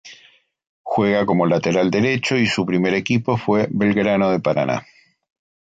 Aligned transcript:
Juega 0.81 1.27
como 1.27 1.45
lateral 1.45 1.91
derecho 1.91 2.35
y 2.35 2.47
su 2.47 2.65
primer 2.65 2.95
equipo 2.95 3.37
fue 3.37 3.67
Belgrano 3.69 4.31
de 4.31 4.39
Paraná. 4.39 4.83